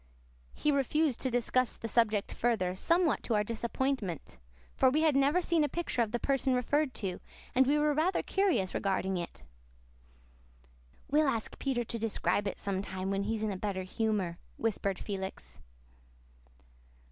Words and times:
He 0.55 0.71
refused 0.71 1.19
to 1.21 1.29
discuss 1.29 1.75
the 1.75 1.87
subject 1.87 2.33
further, 2.33 2.73
somewhat 2.73 3.21
to 3.21 3.35
our 3.35 3.43
disappointment. 3.43 4.39
For 4.75 4.89
we 4.89 5.01
had 5.03 5.15
never 5.15 5.43
seen 5.43 5.63
a 5.63 5.69
picture 5.69 6.01
of 6.01 6.11
the 6.11 6.17
person 6.17 6.55
referred 6.55 6.95
to, 6.95 7.19
and 7.53 7.67
we 7.67 7.77
were 7.77 7.93
rather 7.93 8.23
curious 8.23 8.73
regarding 8.73 9.17
it. 9.17 9.43
"We'll 11.11 11.27
ask 11.27 11.59
Peter 11.59 11.83
to 11.83 11.99
describe 11.99 12.47
it 12.47 12.59
sometime 12.59 13.11
when 13.11 13.25
he's 13.25 13.43
in 13.43 13.51
a 13.51 13.57
better 13.57 13.83
humour," 13.83 14.39
whispered 14.57 14.97
Felix. 14.97 15.59